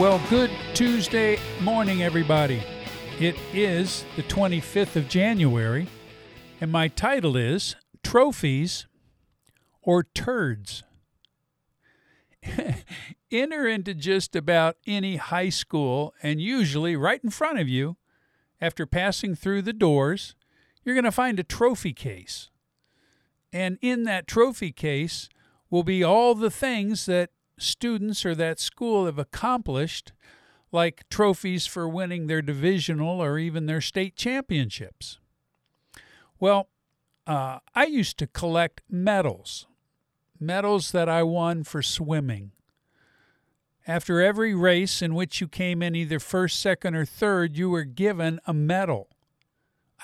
Well, 0.00 0.18
good 0.30 0.50
Tuesday 0.72 1.38
morning, 1.60 2.02
everybody. 2.02 2.62
It 3.18 3.36
is 3.52 4.06
the 4.16 4.22
25th 4.22 4.96
of 4.96 5.10
January, 5.10 5.88
and 6.58 6.72
my 6.72 6.88
title 6.88 7.36
is 7.36 7.76
Trophies 8.02 8.86
or 9.82 10.04
Turds. 10.04 10.84
Enter 13.30 13.68
into 13.68 13.92
just 13.92 14.34
about 14.34 14.78
any 14.86 15.16
high 15.16 15.50
school, 15.50 16.14
and 16.22 16.40
usually 16.40 16.96
right 16.96 17.22
in 17.22 17.28
front 17.28 17.58
of 17.58 17.68
you, 17.68 17.98
after 18.58 18.86
passing 18.86 19.34
through 19.34 19.60
the 19.60 19.74
doors, 19.74 20.34
you're 20.82 20.94
going 20.94 21.04
to 21.04 21.12
find 21.12 21.38
a 21.38 21.44
trophy 21.44 21.92
case. 21.92 22.48
And 23.52 23.76
in 23.82 24.04
that 24.04 24.26
trophy 24.26 24.72
case 24.72 25.28
will 25.68 25.84
be 25.84 26.02
all 26.02 26.34
the 26.34 26.50
things 26.50 27.04
that 27.04 27.32
students 27.60 28.24
or 28.24 28.34
that 28.34 28.58
school 28.58 29.06
have 29.06 29.18
accomplished, 29.18 30.12
like 30.72 31.08
trophies 31.08 31.66
for 31.66 31.88
winning 31.88 32.26
their 32.26 32.42
divisional 32.42 33.22
or 33.22 33.38
even 33.38 33.66
their 33.66 33.80
state 33.80 34.16
championships. 34.16 35.18
Well, 36.38 36.68
uh, 37.26 37.58
I 37.74 37.84
used 37.84 38.18
to 38.18 38.26
collect 38.26 38.80
medals, 38.88 39.66
medals 40.38 40.92
that 40.92 41.08
I 41.08 41.22
won 41.22 41.64
for 41.64 41.82
swimming. 41.82 42.52
After 43.86 44.20
every 44.20 44.54
race 44.54 45.02
in 45.02 45.14
which 45.14 45.40
you 45.40 45.48
came 45.48 45.82
in 45.82 45.94
either 45.94 46.20
first, 46.20 46.60
second, 46.60 46.94
or 46.94 47.04
third, 47.04 47.56
you 47.56 47.70
were 47.70 47.84
given 47.84 48.40
a 48.46 48.54
medal. 48.54 49.08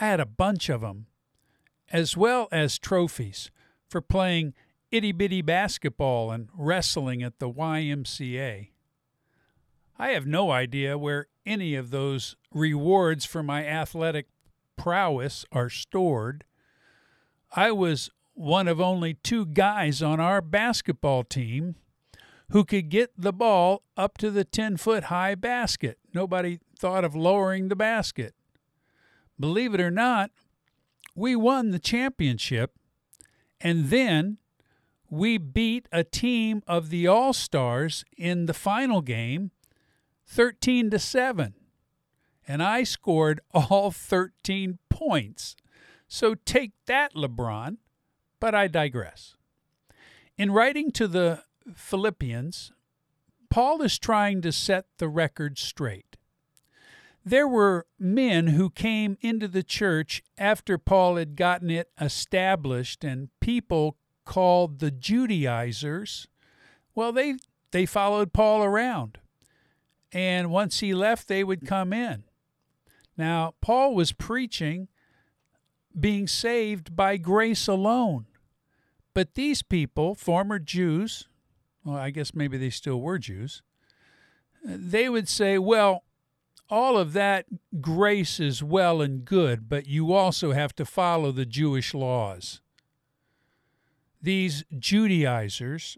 I 0.00 0.06
had 0.06 0.20
a 0.20 0.26
bunch 0.26 0.68
of 0.68 0.80
them, 0.80 1.06
as 1.90 2.16
well 2.16 2.48
as 2.50 2.78
trophies 2.78 3.50
for 3.88 4.00
playing 4.00 4.54
itty 4.96 5.12
bitty 5.12 5.42
basketball 5.42 6.30
and 6.30 6.48
wrestling 6.54 7.22
at 7.22 7.38
the 7.38 7.50
YMCA. 7.50 8.70
I 9.98 10.08
have 10.08 10.26
no 10.26 10.50
idea 10.50 10.96
where 10.96 11.26
any 11.44 11.74
of 11.74 11.90
those 11.90 12.34
rewards 12.50 13.26
for 13.26 13.42
my 13.42 13.66
athletic 13.66 14.26
prowess 14.76 15.44
are 15.52 15.68
stored. 15.68 16.44
I 17.54 17.72
was 17.72 18.10
one 18.32 18.68
of 18.68 18.80
only 18.80 19.14
two 19.14 19.44
guys 19.44 20.02
on 20.02 20.18
our 20.18 20.40
basketball 20.40 21.24
team 21.24 21.76
who 22.50 22.64
could 22.64 22.88
get 22.88 23.10
the 23.18 23.32
ball 23.32 23.82
up 23.98 24.16
to 24.18 24.30
the 24.30 24.44
10 24.44 24.78
foot 24.78 25.04
high 25.04 25.34
basket. 25.34 25.98
Nobody 26.14 26.60
thought 26.78 27.04
of 27.04 27.14
lowering 27.14 27.68
the 27.68 27.76
basket. 27.76 28.34
Believe 29.38 29.74
it 29.74 29.80
or 29.80 29.90
not, 29.90 30.30
we 31.14 31.36
won 31.36 31.70
the 31.70 31.78
championship, 31.78 32.72
and 33.60 33.86
then 33.90 34.38
we 35.10 35.38
beat 35.38 35.88
a 35.92 36.04
team 36.04 36.62
of 36.66 36.90
the 36.90 37.06
All 37.06 37.32
Stars 37.32 38.04
in 38.16 38.46
the 38.46 38.54
final 38.54 39.00
game 39.00 39.50
13 40.26 40.90
to 40.90 40.98
7. 40.98 41.54
And 42.48 42.62
I 42.62 42.84
scored 42.84 43.40
all 43.52 43.90
13 43.90 44.78
points. 44.88 45.56
So 46.08 46.34
take 46.34 46.72
that, 46.86 47.14
LeBron. 47.14 47.78
But 48.38 48.54
I 48.54 48.68
digress. 48.68 49.36
In 50.36 50.50
writing 50.52 50.90
to 50.92 51.08
the 51.08 51.42
Philippians, 51.74 52.72
Paul 53.48 53.80
is 53.82 53.98
trying 53.98 54.42
to 54.42 54.52
set 54.52 54.86
the 54.98 55.08
record 55.08 55.58
straight. 55.58 56.16
There 57.24 57.48
were 57.48 57.86
men 57.98 58.48
who 58.48 58.70
came 58.70 59.16
into 59.20 59.48
the 59.48 59.62
church 59.62 60.22
after 60.38 60.78
Paul 60.78 61.16
had 61.16 61.34
gotten 61.34 61.70
it 61.70 61.90
established, 62.00 63.02
and 63.02 63.30
people 63.40 63.96
called 64.26 64.80
the 64.80 64.90
Judaizers, 64.90 66.28
well, 66.94 67.12
they, 67.12 67.36
they 67.70 67.86
followed 67.86 68.34
Paul 68.34 68.62
around. 68.62 69.18
And 70.12 70.50
once 70.50 70.80
he 70.80 70.92
left, 70.92 71.28
they 71.28 71.42
would 71.42 71.66
come 71.66 71.92
in. 71.94 72.24
Now, 73.16 73.54
Paul 73.62 73.94
was 73.94 74.12
preaching 74.12 74.88
being 75.98 76.26
saved 76.26 76.94
by 76.94 77.16
grace 77.16 77.66
alone. 77.66 78.26
But 79.14 79.34
these 79.34 79.62
people, 79.62 80.14
former 80.14 80.58
Jews, 80.58 81.26
well, 81.84 81.96
I 81.96 82.10
guess 82.10 82.34
maybe 82.34 82.58
they 82.58 82.68
still 82.68 83.00
were 83.00 83.18
Jews, 83.18 83.62
they 84.62 85.08
would 85.08 85.28
say, 85.28 85.58
well, 85.58 86.04
all 86.68 86.98
of 86.98 87.12
that 87.12 87.46
grace 87.80 88.40
is 88.40 88.62
well 88.62 89.00
and 89.00 89.24
good, 89.24 89.68
but 89.68 89.86
you 89.86 90.12
also 90.12 90.52
have 90.52 90.74
to 90.76 90.84
follow 90.84 91.32
the 91.32 91.46
Jewish 91.46 91.94
laws. 91.94 92.60
These 94.26 94.64
Judaizers 94.76 95.96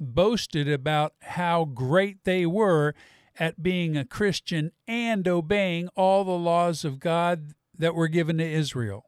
boasted 0.00 0.68
about 0.68 1.14
how 1.22 1.64
great 1.64 2.24
they 2.24 2.44
were 2.44 2.92
at 3.38 3.62
being 3.62 3.96
a 3.96 4.04
Christian 4.04 4.72
and 4.88 5.28
obeying 5.28 5.86
all 5.94 6.24
the 6.24 6.32
laws 6.32 6.84
of 6.84 6.98
God 6.98 7.52
that 7.78 7.94
were 7.94 8.08
given 8.08 8.38
to 8.38 8.44
Israel. 8.44 9.04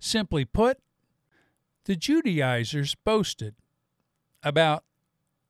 Simply 0.00 0.44
put, 0.44 0.78
the 1.84 1.94
Judaizers 1.94 2.96
boasted 2.96 3.54
about 4.42 4.82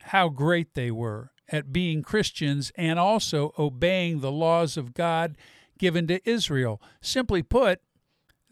how 0.03 0.29
great 0.29 0.75
they 0.75 0.91
were 0.91 1.31
at 1.49 1.73
being 1.73 2.03
Christians 2.03 2.71
and 2.77 2.99
also 2.99 3.55
obeying 3.59 4.21
the 4.21 4.31
laws 4.31 4.77
of 4.77 4.93
God 4.93 5.39
given 5.79 6.07
to 6.09 6.21
Israel. 6.29 6.83
Simply 7.01 7.43
put, 7.43 7.81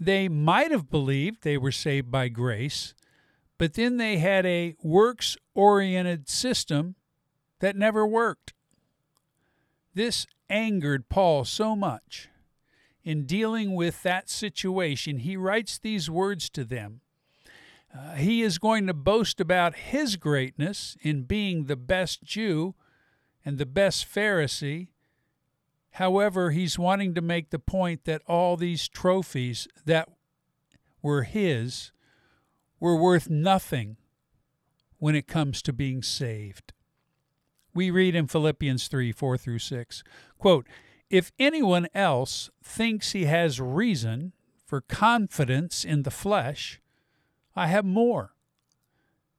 they 0.00 0.26
might 0.26 0.70
have 0.70 0.88
believed 0.88 1.42
they 1.42 1.58
were 1.58 1.70
saved 1.70 2.10
by 2.10 2.28
grace, 2.28 2.94
but 3.64 3.72
then 3.72 3.96
they 3.96 4.18
had 4.18 4.44
a 4.44 4.76
works 4.82 5.38
oriented 5.54 6.28
system 6.28 6.96
that 7.60 7.74
never 7.74 8.06
worked. 8.06 8.52
This 9.94 10.26
angered 10.50 11.08
Paul 11.08 11.46
so 11.46 11.74
much. 11.74 12.28
In 13.04 13.24
dealing 13.24 13.74
with 13.74 14.02
that 14.02 14.28
situation, 14.28 15.20
he 15.20 15.38
writes 15.38 15.78
these 15.78 16.10
words 16.10 16.50
to 16.50 16.62
them. 16.62 17.00
Uh, 17.98 18.16
he 18.16 18.42
is 18.42 18.58
going 18.58 18.86
to 18.86 18.92
boast 18.92 19.40
about 19.40 19.76
his 19.76 20.16
greatness 20.16 20.98
in 21.00 21.22
being 21.22 21.64
the 21.64 21.74
best 21.74 22.22
Jew 22.22 22.74
and 23.46 23.56
the 23.56 23.64
best 23.64 24.06
Pharisee. 24.06 24.88
However, 25.92 26.50
he's 26.50 26.78
wanting 26.78 27.14
to 27.14 27.22
make 27.22 27.48
the 27.48 27.58
point 27.58 28.04
that 28.04 28.20
all 28.26 28.58
these 28.58 28.88
trophies 28.88 29.66
that 29.86 30.10
were 31.00 31.22
his 31.22 31.92
were 32.84 32.94
worth 32.94 33.30
nothing 33.30 33.96
when 34.98 35.14
it 35.14 35.26
comes 35.26 35.62
to 35.62 35.72
being 35.72 36.02
saved. 36.02 36.74
We 37.72 37.90
read 37.90 38.14
in 38.14 38.26
Philippians 38.26 38.88
3 38.88 39.10
4 39.10 39.38
through 39.38 39.60
6, 39.60 40.04
quote, 40.36 40.66
If 41.08 41.32
anyone 41.38 41.88
else 41.94 42.50
thinks 42.62 43.12
he 43.12 43.24
has 43.24 43.58
reason 43.58 44.34
for 44.66 44.82
confidence 44.82 45.82
in 45.82 46.02
the 46.02 46.10
flesh, 46.10 46.78
I 47.56 47.68
have 47.68 47.86
more. 47.86 48.34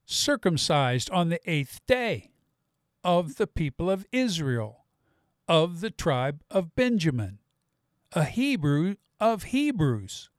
Circumcised 0.07 1.11
on 1.11 1.29
the 1.29 1.39
eighth 1.47 1.81
day, 1.85 2.31
of 3.03 3.35
the 3.35 3.45
people 3.45 3.91
of 3.91 4.07
Israel, 4.11 4.85
of 5.47 5.81
the 5.81 5.91
tribe 5.91 6.41
of 6.49 6.75
Benjamin, 6.75 7.37
a 8.11 8.23
Hebrew 8.23 8.95
of 9.19 9.43
Hebrews. 9.43 10.31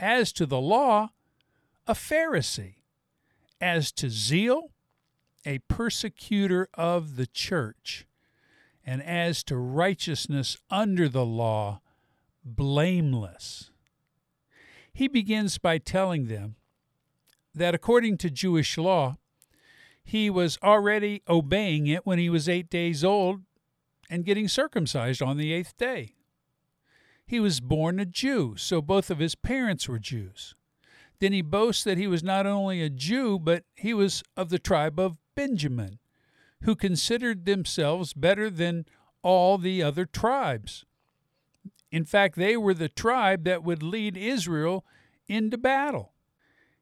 As 0.00 0.32
to 0.32 0.44
the 0.44 0.60
law, 0.60 1.10
a 1.86 1.94
Pharisee, 1.94 2.76
as 3.60 3.92
to 3.92 4.08
zeal, 4.08 4.70
a 5.44 5.58
persecutor 5.68 6.68
of 6.74 7.16
the 7.16 7.26
church, 7.26 8.06
and 8.84 9.02
as 9.02 9.42
to 9.44 9.56
righteousness 9.56 10.56
under 10.70 11.08
the 11.08 11.24
law, 11.24 11.80
blameless. 12.44 13.70
He 14.92 15.08
begins 15.08 15.58
by 15.58 15.78
telling 15.78 16.26
them 16.26 16.56
that 17.54 17.74
according 17.74 18.18
to 18.18 18.30
Jewish 18.30 18.76
law, 18.76 19.16
he 20.04 20.28
was 20.28 20.58
already 20.62 21.22
obeying 21.28 21.86
it 21.86 22.04
when 22.04 22.18
he 22.18 22.28
was 22.28 22.48
eight 22.48 22.68
days 22.68 23.04
old 23.04 23.42
and 24.10 24.24
getting 24.24 24.48
circumcised 24.48 25.22
on 25.22 25.36
the 25.36 25.52
eighth 25.52 25.76
day. 25.76 26.14
He 27.24 27.40
was 27.40 27.60
born 27.60 28.00
a 28.00 28.04
Jew, 28.04 28.56
so 28.56 28.82
both 28.82 29.10
of 29.10 29.18
his 29.18 29.34
parents 29.34 29.88
were 29.88 29.98
Jews. 29.98 30.54
Then 31.22 31.32
he 31.32 31.40
boasts 31.40 31.84
that 31.84 31.98
he 31.98 32.08
was 32.08 32.24
not 32.24 32.46
only 32.46 32.82
a 32.82 32.90
Jew, 32.90 33.38
but 33.38 33.62
he 33.76 33.94
was 33.94 34.24
of 34.36 34.48
the 34.48 34.58
tribe 34.58 34.98
of 34.98 35.18
Benjamin, 35.36 36.00
who 36.62 36.74
considered 36.74 37.44
themselves 37.44 38.12
better 38.12 38.50
than 38.50 38.86
all 39.22 39.56
the 39.56 39.84
other 39.84 40.04
tribes. 40.04 40.84
In 41.92 42.04
fact, 42.04 42.34
they 42.34 42.56
were 42.56 42.74
the 42.74 42.88
tribe 42.88 43.44
that 43.44 43.62
would 43.62 43.84
lead 43.84 44.16
Israel 44.16 44.84
into 45.28 45.56
battle. 45.56 46.12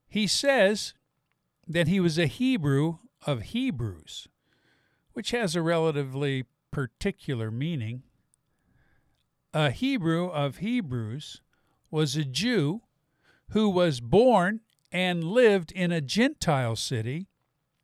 He 0.07 0.25
says 0.25 0.95
that 1.67 1.87
he 1.87 1.99
was 1.99 2.17
a 2.17 2.25
Hebrew 2.25 2.97
of 3.27 3.43
Hebrews, 3.43 4.27
which 5.13 5.29
has 5.29 5.55
a 5.55 5.61
relatively 5.61 6.45
particular 6.71 7.51
meaning. 7.51 8.01
A 9.53 9.69
Hebrew 9.69 10.29
of 10.29 10.57
Hebrews 10.57 11.41
was 11.91 12.15
a 12.15 12.25
Jew 12.25 12.81
who 13.51 13.69
was 13.69 13.99
born 13.99 14.61
and 14.91 15.23
lived 15.23 15.71
in 15.71 15.91
a 15.91 16.01
Gentile 16.01 16.75
city, 16.75 17.27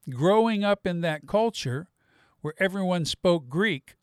growing 0.10 0.64
up 0.64 0.86
in 0.86 1.02
that 1.02 1.28
culture 1.28 1.88
where 2.42 2.54
everyone 2.58 3.06
spoke 3.06 3.50
Greek, 3.50 3.96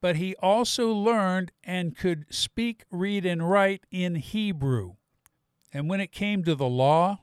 but 0.00 0.16
he 0.16 0.34
also 0.36 0.92
learned 0.92 1.52
and 1.64 1.96
could 1.96 2.24
speak, 2.30 2.84
read, 2.90 3.24
and 3.26 3.48
write 3.48 3.84
in 3.90 4.16
Hebrew. 4.16 4.94
And 5.72 5.88
when 5.88 6.00
it 6.00 6.12
came 6.12 6.42
to 6.44 6.54
the 6.54 6.68
law, 6.68 7.20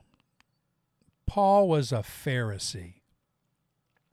Paul 1.26 1.68
was 1.68 1.92
a 1.92 1.98
Pharisee. 1.98 2.94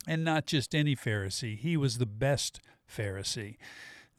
And 0.08 0.24
not 0.24 0.46
just 0.46 0.76
any 0.76 0.96
Pharisee, 0.96 1.58
he 1.58 1.78
was 1.78 1.98
the 1.98 2.06
best 2.06 2.60
Pharisee. 2.88 3.58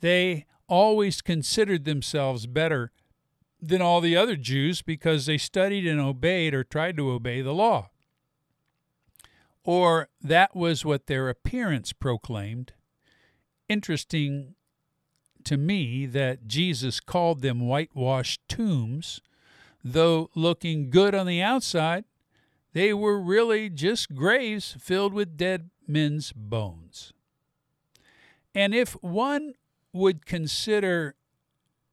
They 0.01 0.47
always 0.69 1.23
considered 1.23 1.85
themselves 1.85 2.47
better 2.47 2.91
than 3.61 3.82
all 3.82 4.00
the 4.00 4.17
other 4.17 4.37
Jews 4.37 4.82
because 4.82 5.26
they 5.26 5.38
studied 5.38 5.87
and 5.87 6.00
obeyed 6.00 6.55
or 6.55 6.64
tried 6.64 6.97
to 6.97 7.11
obey 7.11 7.41
the 7.41 7.55
law. 7.55 7.91
Or 9.64 10.08
that 10.20 10.55
was 10.55 10.85
what 10.85 11.06
their 11.06 11.29
appearance 11.29 11.93
proclaimed. 11.93 12.73
Interesting 13.69 14.55
to 15.44 15.56
me 15.56 16.06
that 16.06 16.47
Jesus 16.47 17.00
called 17.00 17.41
them 17.41 17.61
whitewashed 17.61 18.41
tombs, 18.49 19.20
though 19.82 20.31
looking 20.35 20.91
good 20.91 21.14
on 21.14 21.26
the 21.26 21.43
outside, 21.43 22.05
they 22.73 22.93
were 22.93 23.19
really 23.19 23.70
just 23.70 24.14
graves 24.14 24.76
filled 24.79 25.14
with 25.14 25.37
dead 25.37 25.70
men's 25.87 26.32
bones. 26.32 27.12
And 28.55 28.75
if 28.75 28.93
one 29.02 29.55
would 29.93 30.26
consider 30.26 31.14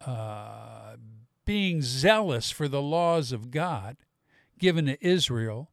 uh, 0.06 0.96
being 1.46 1.82
zealous 1.82 2.52
for 2.52 2.68
the 2.68 2.82
laws 2.82 3.32
of 3.32 3.52
God 3.52 3.98
given 4.60 4.86
to 4.86 5.06
Israel 5.06 5.72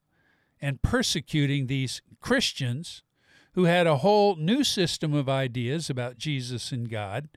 and 0.60 0.82
persecuting 0.82 1.66
these 1.66 2.02
Christians 2.20 3.02
who 3.52 3.64
had 3.64 3.86
a 3.86 3.98
whole 3.98 4.36
new 4.36 4.62
system 4.62 5.14
of 5.14 5.28
ideas 5.28 5.90
about 5.90 6.18
Jesus 6.18 6.72
and 6.72 6.88
God, 6.88 7.28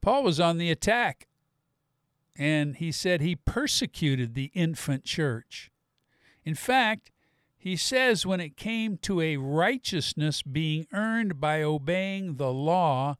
Paul 0.00 0.22
was 0.22 0.40
on 0.40 0.58
the 0.58 0.70
attack. 0.70 1.26
And 2.36 2.76
he 2.76 2.92
said 2.92 3.20
he 3.20 3.34
persecuted 3.34 4.34
the 4.34 4.52
infant 4.54 5.04
church. 5.04 5.70
In 6.44 6.54
fact, 6.54 7.10
he 7.58 7.76
says 7.76 8.24
when 8.24 8.40
it 8.40 8.56
came 8.56 8.96
to 8.98 9.20
a 9.20 9.36
righteousness 9.36 10.42
being 10.42 10.86
earned 10.92 11.40
by 11.40 11.62
obeying 11.62 12.36
the 12.36 12.52
law, 12.52 13.16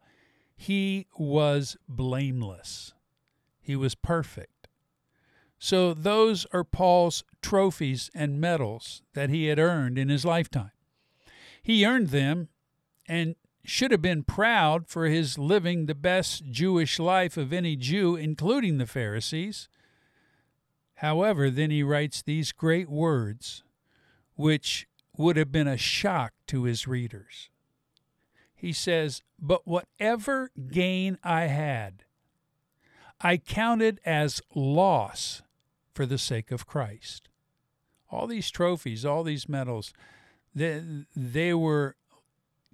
he 0.56 1.08
was 1.18 1.76
blameless. 1.88 2.94
He 3.68 3.76
was 3.76 3.94
perfect. 3.94 4.66
So 5.58 5.92
those 5.92 6.46
are 6.54 6.64
Paul's 6.64 7.22
trophies 7.42 8.10
and 8.14 8.40
medals 8.40 9.02
that 9.12 9.28
he 9.28 9.48
had 9.48 9.58
earned 9.58 9.98
in 9.98 10.08
his 10.08 10.24
lifetime. 10.24 10.70
He 11.62 11.84
earned 11.84 12.08
them 12.08 12.48
and 13.06 13.36
should 13.66 13.90
have 13.90 14.00
been 14.00 14.22
proud 14.22 14.88
for 14.88 15.04
his 15.04 15.36
living 15.36 15.84
the 15.84 15.94
best 15.94 16.50
Jewish 16.50 16.98
life 16.98 17.36
of 17.36 17.52
any 17.52 17.76
Jew, 17.76 18.16
including 18.16 18.78
the 18.78 18.86
Pharisees. 18.86 19.68
However, 20.94 21.50
then 21.50 21.70
he 21.70 21.82
writes 21.82 22.22
these 22.22 22.52
great 22.52 22.88
words, 22.88 23.64
which 24.34 24.88
would 25.14 25.36
have 25.36 25.52
been 25.52 25.68
a 25.68 25.76
shock 25.76 26.32
to 26.46 26.62
his 26.62 26.88
readers 26.88 27.50
he 28.58 28.72
says, 28.72 29.22
But 29.38 29.66
whatever 29.66 30.50
gain 30.70 31.16
I 31.22 31.42
had, 31.42 32.04
I 33.20 33.36
counted 33.36 34.00
as 34.04 34.40
loss 34.54 35.42
for 35.92 36.06
the 36.06 36.18
sake 36.18 36.50
of 36.50 36.66
Christ. 36.66 37.28
All 38.10 38.26
these 38.26 38.50
trophies, 38.50 39.04
all 39.04 39.24
these 39.24 39.48
medals, 39.48 39.92
they, 40.54 40.82
they 41.16 41.52
were 41.52 41.96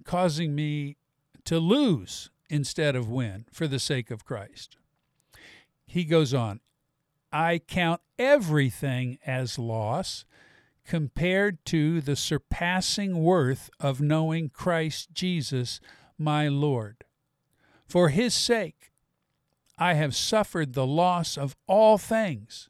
causing 0.03 0.55
me 0.55 0.97
to 1.45 1.59
lose 1.59 2.29
instead 2.49 2.95
of 2.95 3.09
win 3.09 3.45
for 3.51 3.67
the 3.67 3.79
sake 3.79 4.11
of 4.11 4.25
Christ. 4.25 4.77
He 5.85 6.03
goes 6.03 6.33
on, 6.33 6.61
I 7.31 7.59
count 7.59 8.01
everything 8.17 9.17
as 9.25 9.59
loss 9.59 10.25
compared 10.85 11.65
to 11.65 11.99
the 12.01 12.15
surpassing 12.15 13.23
worth 13.23 13.69
of 13.79 13.99
knowing 13.99 14.49
Christ 14.49 15.09
Jesus, 15.13 15.79
my 16.17 16.47
Lord. 16.47 17.03
For 17.87 18.09
his 18.09 18.33
sake, 18.33 18.91
I 19.77 19.95
have 19.95 20.15
suffered 20.15 20.73
the 20.73 20.85
loss 20.85 21.37
of 21.37 21.55
all 21.67 21.97
things. 21.97 22.69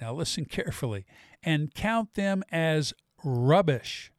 Now 0.00 0.12
listen 0.14 0.44
carefully 0.44 1.04
and 1.42 1.74
count 1.74 2.14
them 2.14 2.44
as 2.50 2.92
rubbish 3.24 4.12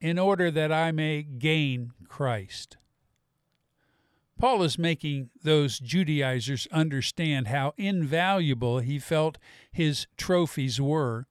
in 0.00 0.18
order 0.18 0.50
that 0.50 0.72
I 0.72 0.92
may 0.92 1.22
gain 1.22 1.92
Christ. 2.08 2.78
Paul 4.38 4.62
is 4.62 4.78
making 4.78 5.28
those 5.42 5.78
Judaizers 5.78 6.66
understand 6.72 7.48
how 7.48 7.74
invaluable 7.76 8.78
he 8.78 8.98
felt 8.98 9.36
his 9.70 10.06
trophies 10.16 10.80
were 10.80 11.26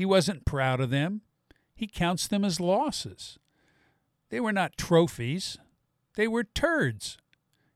he 0.00 0.06
wasn't 0.06 0.46
proud 0.46 0.80
of 0.80 0.88
them. 0.88 1.20
He 1.74 1.86
counts 1.86 2.26
them 2.26 2.42
as 2.42 2.58
losses. 2.58 3.38
They 4.30 4.40
were 4.40 4.52
not 4.52 4.78
trophies, 4.78 5.58
they 6.14 6.26
were 6.26 6.44
turds. 6.44 7.18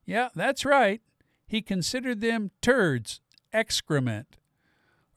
Yeah, 0.05 0.29
that's 0.33 0.65
right. 0.65 1.01
He 1.47 1.61
considered 1.61 2.21
them 2.21 2.51
turds, 2.61 3.21
excrement, 3.53 4.37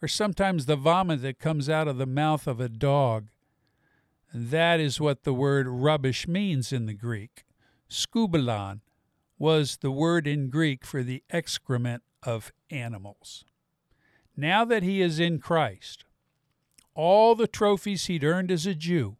or 0.00 0.08
sometimes 0.08 0.66
the 0.66 0.76
vomit 0.76 1.22
that 1.22 1.38
comes 1.38 1.68
out 1.68 1.88
of 1.88 1.98
the 1.98 2.06
mouth 2.06 2.46
of 2.46 2.60
a 2.60 2.68
dog. 2.68 3.28
That 4.32 4.78
is 4.78 5.00
what 5.00 5.24
the 5.24 5.32
word 5.32 5.66
rubbish 5.66 6.28
means 6.28 6.72
in 6.72 6.86
the 6.86 6.94
Greek. 6.94 7.44
Skubalon 7.88 8.80
was 9.38 9.78
the 9.78 9.90
word 9.90 10.26
in 10.26 10.50
Greek 10.50 10.84
for 10.84 11.02
the 11.02 11.22
excrement 11.30 12.02
of 12.22 12.52
animals. 12.70 13.44
Now 14.36 14.64
that 14.64 14.82
he 14.82 15.00
is 15.00 15.18
in 15.18 15.38
Christ, 15.38 16.04
all 16.94 17.34
the 17.34 17.48
trophies 17.48 18.06
he'd 18.06 18.24
earned 18.24 18.50
as 18.50 18.66
a 18.66 18.74
Jew 18.74 19.16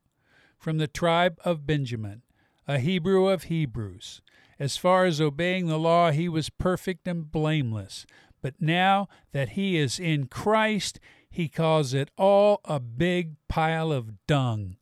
from 0.58 0.78
the 0.78 0.88
tribe 0.88 1.38
of 1.44 1.66
Benjamin, 1.66 2.22
a 2.66 2.78
Hebrew 2.78 3.28
of 3.28 3.44
Hebrews. 3.44 4.20
As 4.58 4.76
far 4.76 5.04
as 5.04 5.20
obeying 5.20 5.66
the 5.66 5.78
law, 5.78 6.10
he 6.10 6.28
was 6.28 6.50
perfect 6.50 7.06
and 7.06 7.30
blameless. 7.30 8.06
But 8.42 8.60
now 8.60 9.08
that 9.32 9.50
he 9.50 9.76
is 9.76 9.98
in 10.00 10.26
Christ, 10.26 10.98
he 11.30 11.48
calls 11.48 11.94
it 11.94 12.10
all 12.16 12.60
a 12.64 12.80
big 12.80 13.36
pile 13.48 13.92
of 13.92 14.26
dung 14.26 14.76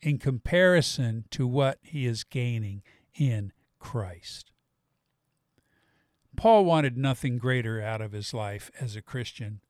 in 0.00 0.18
comparison 0.18 1.24
to 1.30 1.46
what 1.46 1.78
he 1.82 2.06
is 2.06 2.24
gaining 2.24 2.82
in 3.14 3.52
Christ. 3.78 4.50
Paul 6.36 6.64
wanted 6.64 6.96
nothing 6.96 7.38
greater 7.38 7.80
out 7.80 8.00
of 8.00 8.12
his 8.12 8.34
life 8.34 8.70
as 8.80 8.96
a 8.96 9.02
Christian 9.02 9.60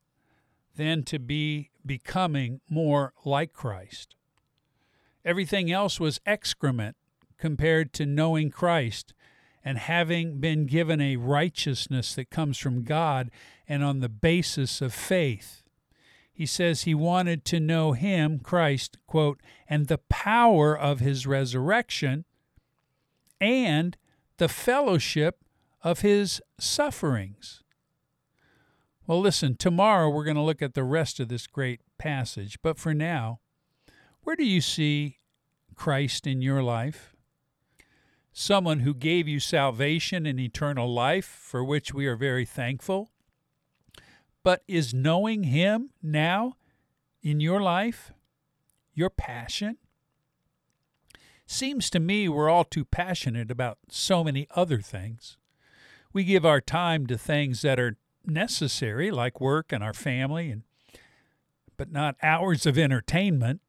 than 0.76 1.02
to 1.04 1.18
be 1.18 1.70
becoming 1.85 2.61
more 2.68 3.12
like 3.25 3.52
Christ. 3.52 4.16
Everything 5.25 5.70
else 5.70 6.00
was 6.00 6.20
excrement 6.25 6.96
compared 7.42 7.92
to 7.92 8.06
knowing 8.06 8.50
Christ 8.50 9.14
and 9.64 9.76
having 9.76 10.38
been 10.38 10.64
given 10.64 11.00
a 11.00 11.16
righteousness 11.16 12.14
that 12.14 12.30
comes 12.30 12.56
from 12.56 12.84
God 12.84 13.32
and 13.66 13.82
on 13.82 13.99
the 13.99 14.08
basis 14.08 14.80
of 14.80 14.94
faith. 14.94 15.64
He 16.32 16.46
says 16.46 16.82
he 16.82 16.94
wanted 16.94 17.44
to 17.46 17.58
know 17.58 17.94
him, 17.94 18.38
Christ, 18.38 18.96
quote, 19.08 19.40
and 19.68 19.88
the 19.88 19.99
power 19.99 20.78
of 20.78 21.00
his 21.00 21.26
resurrection 21.26 22.26
and 23.40 23.96
the 24.37 24.49
fellowship 24.49 25.44
of 25.82 26.02
his 26.02 26.40
sufferings. 26.61 27.64
Well, 29.04 29.20
listen, 29.20 29.56
tomorrow 29.56 30.08
we're 30.08 30.22
going 30.22 30.37
to 30.37 30.42
look 30.42 30.62
at 30.62 30.75
the 30.75 30.84
rest 30.84 31.18
of 31.18 31.26
this 31.26 31.49
great 31.49 31.80
passage. 31.99 32.62
But 32.62 32.78
for 32.78 32.94
now, 32.94 33.40
where 34.22 34.37
do 34.37 34.44
you 34.44 34.61
see 34.61 35.18
Christ 35.75 36.28
in 36.28 36.40
your 36.40 36.62
life? 36.62 37.12
Someone 38.32 38.80
who 38.80 38.94
gave 38.94 39.28
you 39.28 39.40
salvation 39.40 40.24
and 40.24 40.40
eternal 40.40 40.92
life, 40.92 41.26
for 41.26 41.62
which 41.62 41.92
we 41.92 42.06
are 42.06 42.16
very 42.16 42.44
thankful. 42.46 43.10
But 44.42 44.62
is 44.66 44.94
knowing 44.94 45.44
Him 45.44 45.90
now 46.02 46.56
in 47.22 47.40
your 47.40 47.60
life 47.60 48.12
your 48.94 49.10
passion? 49.10 49.76
Seems 51.46 51.90
to 51.90 52.00
me 52.00 52.28
we're 52.28 52.48
all 52.48 52.64
too 52.64 52.84
passionate 52.84 53.50
about 53.50 53.78
so 53.90 54.24
many 54.24 54.46
other 54.52 54.80
things. 54.80 55.36
We 56.12 56.24
give 56.24 56.46
our 56.46 56.60
time 56.60 57.06
to 57.08 57.18
things 57.18 57.62
that 57.62 57.78
are 57.78 57.98
necessary, 58.24 59.10
like 59.10 59.40
work 59.40 59.72
and 59.72 59.82
our 59.84 59.92
family, 59.92 60.50
and 60.50 60.62
but 61.76 61.90
not 61.90 62.16
hours 62.22 62.64
of 62.64 62.78
entertainment. 62.78 63.60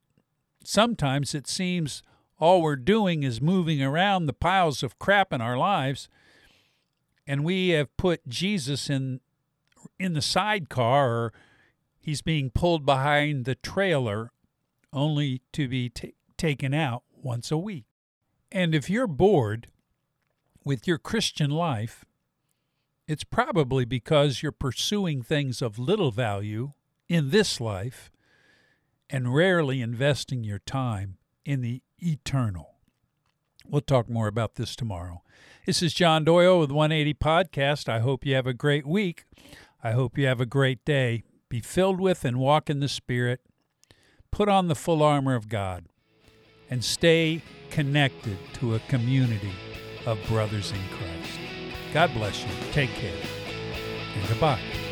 Sometimes 0.62 1.34
it 1.34 1.46
seems 1.46 2.02
all 2.38 2.62
we're 2.62 2.76
doing 2.76 3.22
is 3.22 3.40
moving 3.40 3.82
around 3.82 4.26
the 4.26 4.32
piles 4.32 4.82
of 4.82 4.98
crap 4.98 5.32
in 5.32 5.40
our 5.40 5.56
lives, 5.56 6.08
and 7.26 7.44
we 7.44 7.70
have 7.70 7.96
put 7.96 8.28
Jesus 8.28 8.90
in 8.90 9.20
in 9.98 10.14
the 10.14 10.22
sidecar, 10.22 11.08
or 11.08 11.32
he's 12.00 12.22
being 12.22 12.50
pulled 12.50 12.86
behind 12.86 13.44
the 13.44 13.54
trailer, 13.54 14.32
only 14.92 15.42
to 15.52 15.68
be 15.68 15.88
t- 15.90 16.14
taken 16.36 16.72
out 16.72 17.02
once 17.12 17.50
a 17.50 17.56
week. 17.58 17.84
And 18.50 18.74
if 18.74 18.88
you're 18.88 19.06
bored 19.06 19.68
with 20.64 20.86
your 20.86 20.98
Christian 20.98 21.50
life, 21.50 22.04
it's 23.06 23.24
probably 23.24 23.84
because 23.84 24.42
you're 24.42 24.52
pursuing 24.52 25.22
things 25.22 25.60
of 25.60 25.78
little 25.78 26.10
value 26.10 26.72
in 27.08 27.30
this 27.30 27.60
life 27.60 28.10
and 29.10 29.34
rarely 29.34 29.82
investing 29.82 30.42
your 30.42 30.60
time 30.60 31.18
in 31.44 31.60
the 31.60 31.82
eternal. 31.98 32.74
We'll 33.66 33.80
talk 33.80 34.08
more 34.08 34.26
about 34.26 34.56
this 34.56 34.76
tomorrow. 34.76 35.22
This 35.66 35.82
is 35.82 35.94
John 35.94 36.24
Doyle 36.24 36.60
with 36.60 36.70
180 36.70 37.14
Podcast. 37.14 37.88
I 37.88 38.00
hope 38.00 38.26
you 38.26 38.34
have 38.34 38.46
a 38.46 38.52
great 38.52 38.86
week. 38.86 39.24
I 39.82 39.92
hope 39.92 40.18
you 40.18 40.26
have 40.26 40.40
a 40.40 40.46
great 40.46 40.84
day. 40.84 41.22
Be 41.48 41.60
filled 41.60 42.00
with 42.00 42.24
and 42.24 42.38
walk 42.38 42.68
in 42.68 42.80
the 42.80 42.88
Spirit. 42.88 43.40
Put 44.30 44.48
on 44.48 44.68
the 44.68 44.74
full 44.74 45.02
armor 45.02 45.34
of 45.34 45.48
God 45.48 45.86
and 46.68 46.84
stay 46.84 47.40
connected 47.70 48.36
to 48.54 48.74
a 48.74 48.80
community 48.80 49.52
of 50.06 50.18
brothers 50.28 50.72
in 50.72 50.80
Christ. 50.96 51.38
God 51.92 52.12
bless 52.12 52.42
you. 52.42 52.50
Take 52.72 52.90
care. 52.90 53.12
And 54.16 54.28
goodbye. 54.28 54.83